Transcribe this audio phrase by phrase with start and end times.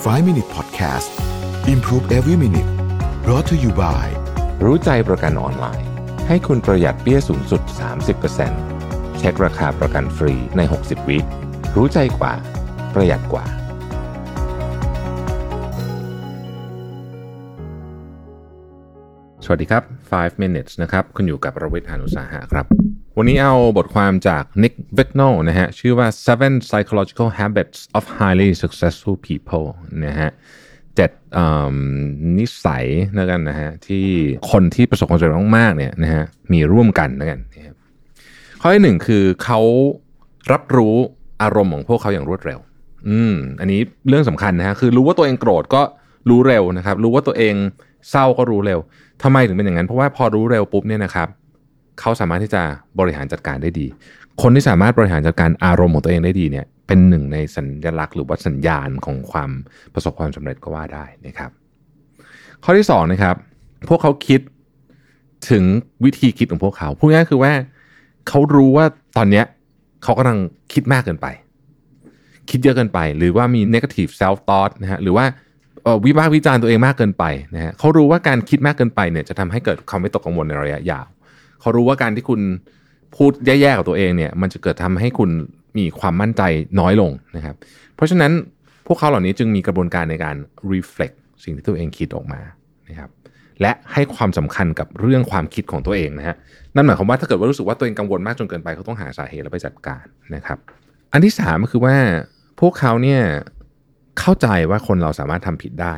[0.00, 1.10] 5 Minute Podcast
[1.68, 2.70] Improve Every Minute
[3.24, 4.06] brought to you by
[4.64, 5.88] รู้ใจประกันออนไลน์
[6.28, 7.62] ให้คุณประหยัดเปี้ยสูงสุด
[8.40, 11.18] 30%เช็คราคาประกันฟรีใน 60 วิ
[11.76, 12.32] รู้ใจกว่า
[12.94, 13.44] ประหยัดกว่า
[19.44, 19.82] สวัสดีครับ
[20.12, 22.89] 5 minutes นะครับ คุณอยู่กับประวิทยานุสาหะครับ
[23.22, 29.66] วันนี้เอาบทความจาก Nick v i g n o นะฮะชื่อว่า seven psychological habits of highly successful people
[30.06, 30.30] นะฮะ
[30.96, 31.10] เจ็ด
[32.38, 32.86] นิสัย
[33.18, 34.04] นะกันนะฮะที่
[34.50, 37.74] คนที่ประสบความสำเร็จมากๆเนี่ยนะฮะมีร่วมกันนะกันนะครับ
[38.60, 39.60] ข้อที่หนึ่งคือเขา
[40.52, 40.94] รับรู้
[41.42, 42.58] อารมณ์ของพวกเขาอย่างรวดเร็ว
[43.08, 45.82] อืม อันนี้เรื่องสำคัญนะฮะคือรู้ว่าตัวเองโกรธก็
[46.28, 47.54] รู้เร็วนะครับ รู้ว่าตัวเอง
[48.10, 48.78] เศร้าก็รู้เร็ว
[49.22, 51.28] ทำไมถึงเป็นอย่างนั้น เพราะว่าพอรู้เร็วปุ๊บเนี่ยนะครับ
[52.00, 52.62] เขาสามารถที่จะ
[53.00, 53.86] บริหารจัดการได้ดี
[54.42, 59.50] คนที่สามารถบริหารจัดการอารมณ์ของตัวเองได้ดีเนี่ยเป็นหนึ่งในสัญลักษณ์หรือว่าสัญญาณของความ
[59.94, 61.50] ประสบความสำเร็จก็ว่าได้นะครับ
[62.64, 63.34] ข้อที่สองนะครับ
[63.88, 64.40] พวกเขาคิด
[65.50, 65.64] ถึง
[66.04, 67.52] วิธีคิดของพวกเขาพูดง่ายคือว่า
[68.28, 68.86] เขารู้ว่า
[69.16, 69.44] ตอนเนี้ย
[70.02, 70.38] เขากำลัง
[70.72, 71.26] คิดมากเกินไป
[72.50, 75.24] คิดเยอะเกินไป หรือว่ามี negative self thought นะฮะหรือว่า
[76.04, 77.24] วิพากษ์วิจารณ์ตัวเองมากเกินไป
[77.54, 81.06] นะฮะเขารู้ว่าการคิดมากเกินไปเนี่ยจะทำให้เกิดความไม่ตกกังวลในระยะยาว
[81.60, 82.40] เขารู้ว่าการที่คุณ
[83.16, 85.30] พูดแย่ๆกับตัวเองเนี่ย มันจะเกิดทำให้คุณ
[85.78, 86.42] มีความมั่นใจ
[86.80, 87.56] น้อยลงนะครับ
[87.96, 88.32] เพราะฉะนั้น
[88.86, 90.36] พวกเขาเหล่านี้จึงมีกระบวนการในการ
[90.72, 92.40] reflect สิ่งที่ตัวเองคิดออกมา
[92.88, 93.10] นะครับ
[93.60, 96.36] และให้ความสำคัญกับเรื่องความคิดของตัวเองนะฮะ
[96.74, 100.58] นั่นหมายความว่าถ้าเกิดว่ารู้สึกว่าตัวเองกังวลมากจนเกินไปเขาต้องหาสาเหตุแล้วไปจัดการนะครับ
[101.12, 101.96] อันที่สามก็คือว่า
[102.60, 103.22] พวกเขาเนี่ย
[104.20, 105.94] เข้าใจว่าคนเราสามารถทำผิดได้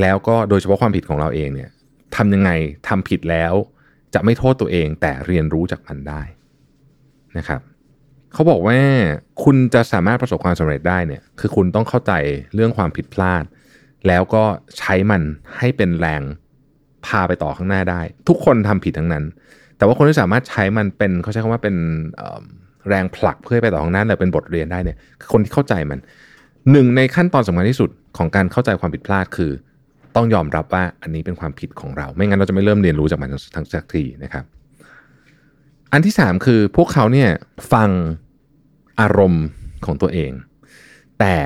[0.00, 1.70] แล้วก็โดยเฉพาะความผิดของเราเองเนี่ย
[2.16, 2.50] ทำยังไง
[2.88, 3.54] ทำผิดแล้ว
[4.14, 6.22] จะไม่โทษตัวเองแต่เรียนรู้จากมันได้
[7.38, 7.60] นะครับ
[8.32, 8.78] เขาบอกว่า
[9.44, 12.12] คุณจะสามารถประสบความสำเร็จได้เนี่ยคือคุณต้องเข้าใจ
[12.54, 13.44] เรื่องความผิดพลาด
[14.06, 14.42] แล้วก็
[14.78, 15.22] ใช้มัน
[15.58, 16.22] ให้เป็นแรง
[17.06, 19.24] พาไปต่อข้างหน้าได้ ทุกคนทำผิดทั้งนั้น
[19.76, 21.76] แต่ว่าคนที่สามารถใช้มันเป็นเขาใช้คำว่าเป็น
[22.88, 25.98] แรงผลักเพื่อไปต่อข้างหน้าเลยเป็นบทเรียนได้เนี่ยคือคนที่เข้าใจมัน
[26.72, 29.50] หนึ่งในขั้นตอนสำคัญที่สุดของการเข้าใจความผิดพลาดคือ
[30.16, 34.44] ต้องยอมรับว่าอันนี้เป็นความผิดของเรา ไม่งั้นเราจะไม่เริ่มเรียนรู้จากมันทั้งสักทีนะครับ
[35.92, 37.28] อันที่สามคือพวกเขาเนี่ย
[37.72, 37.90] ฟัง
[39.00, 39.46] อารมณ์
[39.86, 40.32] ของตัวเอง
[41.20, 41.36] แต่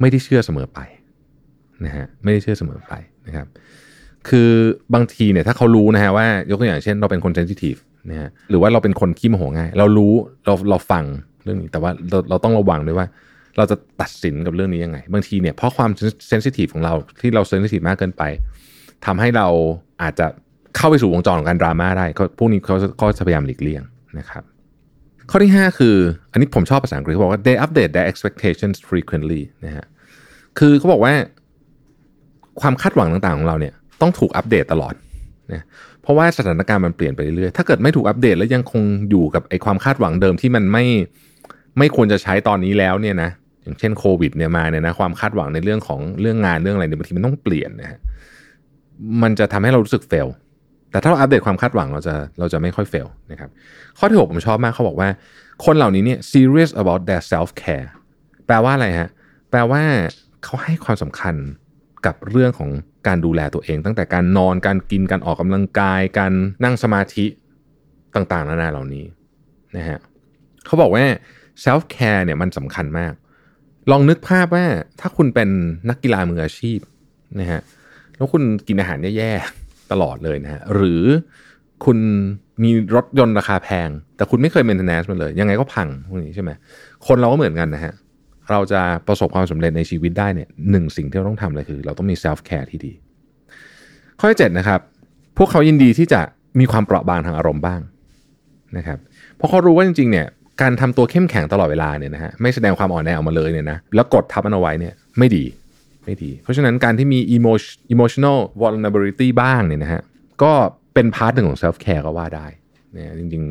[0.00, 0.80] ไม่ได้เชื่อเสมอไป
[1.84, 2.94] นะฮะไม่ได้เชื่อเสมอไป
[3.26, 3.46] นะครับ
[4.28, 4.50] คือ
[4.94, 7.76] บางทีเนี่ยถ้าเขารู้นะฮะว่ายกตัวอย่างเช่น เราเป็นคนเซนซิทีฟ
[8.10, 10.12] นะฮะหรือว่าเราเป็นคนขี้โมโหง่าย เรารู้
[10.46, 11.04] เราเราฟัง
[11.44, 13.06] เรื่องนี้แต่ว่าเราเราต้องระวังด้วยว่า
[13.56, 15.90] เราจะตัดสินกับเรื่องนี้ยังไง บางทีเนี่ยเพราะความ
[16.28, 18.22] sensitive ของเราที่เรา sensitive มากเกินไป
[19.06, 19.46] ทำให้เรา
[20.02, 20.26] อาจจะ
[20.76, 23.82] เข้าไปสู่วงจรของการดราม่าได้ก็พวกนี้เขาก็จะพยายามหลีกเลี่ยง
[24.18, 24.42] นะครับ
[25.30, 25.96] ข้อที่ 5 คือ
[26.32, 29.86] อันนี้ผมชอบภาษาอังกฤษเขาบอกว่า they update their expectations frequently นะฮะ
[30.58, 31.14] คือเขาบอกว่า
[32.60, 34.94] ความคาดหวังต่างๆของเราเนี่ยต้องถูกอัปเดตตลอด
[35.52, 35.62] นะ
[36.02, 40.84] เพราะว่าสถานการณ์มันเปลี่ยนไปเรื่อยๆถ้าเกิดไม่ถูกอัปเดตแล้วยังคงอยู่กับไอ้ความคาดหวังเดิมที่มันไม่
[41.78, 43.30] ไม่ควรจะใช้ตอนนี้แล้วเนี่ยนะ
[43.62, 48.00] อย่างเช่นโควิดเนี่ยมาเนี่ยนะความคาดหวังในเรื่องของเรื่องงานเรื่องอะไรเนี่ยบางทีมันต้องเปลี่ยนนะฮะ
[49.22, 50.28] มันจะทำให้เรารู้สึกเฟล
[50.90, 53.50] แต่ถ้าเราอัปเดตความคาดหวังเราจะเราจะไม่ค่อยเฟลนะครับ
[53.98, 55.08] ข้อที่ 6 ผมชอบมากเขาบอกว่า
[55.64, 57.88] คนเหล่านี้เนี่ย serious about their self care
[58.46, 59.10] แปลว่าอะไรฮะ
[59.50, 59.82] แปลว่า
[60.44, 61.34] เขาให้ความสำคัญ
[62.06, 62.70] กับเรื่องของ
[63.06, 66.32] การดูแลตัวเอง ตั้งแต่การนอนการกินการออกกำลังกาย การ
[66.64, 67.26] นั่งสมาธิ
[68.14, 69.04] ต่างๆนานาเหล่านี้
[69.76, 69.98] นะฮะ
[70.66, 71.04] เขาบอกว่า
[71.64, 73.12] self care เนี่ยมันสำคัญมาก
[73.90, 74.64] ลองนึกภาพว่า
[75.00, 75.48] ถ้าคุณเป็น
[75.88, 76.78] นักกีฬามืออาชีพ
[77.40, 77.60] นะฮะ
[78.16, 81.02] แล้วคุณกินอาหารแย่ๆตลอดเลยนะฮะหรือ
[81.84, 81.98] คุณ
[82.62, 86.50] มีรถยนต์ราคาแพง แต่คุณไม่เคย maintenance มันเลย ยังไงก็พังพวกนี้ใช่ไหม
[87.06, 87.92] คนเราก็เหมือนกันนะฮะ
[88.50, 92.92] เราจะประสบความสำเร็จในชีวิตได้เนี่ยหนึ่งสิ่งที่เราต้องทำเลยคือ เราต้องมี self care ที่ดี
[94.18, 94.80] ข้อที่เจ็ดนะครับ
[95.38, 96.20] พวกเขายินดีที่จะ
[96.60, 97.80] มีความเปราะบางทางอารมณ์บ้าง
[98.76, 98.98] นะครับ
[99.36, 100.26] เพราะเขารู้ว่าจริงๆเนี่ย
[100.62, 105.44] การทำตัวเข้มแข็งตลอดเวลาเนี่ยนะฮะไม่แสดงความอ่อนแอออกมาเลยเนี่ยนะแล้วกดทับมันเอาไว้เนี่ยไม่ดี
[106.04, 110.02] ไม่ดี เพราะฉะนั้นการที่มี emotion emotional vulnerability บ้างเนี่ยนะฮะ
[110.42, 110.52] ก็
[110.94, 112.46] เป็น part หนึ่งของ self care ก็ว่าได้
[112.92, 113.42] เนี่ยจริง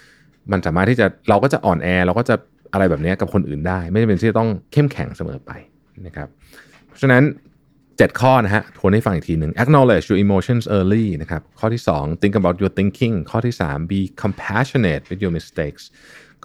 [0.00, 2.34] ๆ มันสามารถที่จะเราก็จะอ่อนแอเราก็จะ
[2.72, 5.50] อะไรแบบนี้กับคนอื่นได้ ไม่จำเป็นที่จะต้องเข้มแข็งเสมอไป
[6.06, 6.28] นะครับ
[6.88, 7.22] เพราะฉะนั้น
[8.00, 14.00] 7 ข้อนะฮะทวนให้ฟังอีกทีหนึ่ง acknowledge your emotions early นะครับข้อที่ 2 think about your thinking ข้อที่ 3 be
[14.22, 15.82] compassionate with your mistakes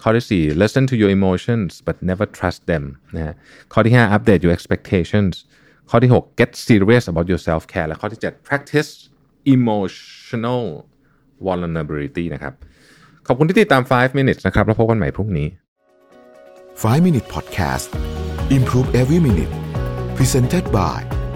[0.02, 3.34] ข้อที่ 4 listen to your emotions but never trust them นะฮะ
[3.72, 5.34] ข้อที่ 5 update your expectations
[5.90, 8.90] ข้อที่ 6 get serious about your self care และข้อที่ 7 practice
[9.54, 10.64] emotional
[11.46, 12.52] vulnerability นะครับ
[13.26, 15.48] ขอบคุณที่ติดตาม 5 minutes นะครับ แล้วพบกันใหม่พรุ่งนี้
[16.82, 17.88] 5 Minute Podcast
[18.56, 19.52] Improve Every Minute
[20.16, 21.15] Presented by